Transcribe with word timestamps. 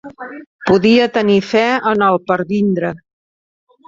Podia 0.69 1.03
tenir 1.17 1.35
fe 1.49 1.61
en 1.91 2.01
el 2.05 2.17
pervindre 2.31 2.91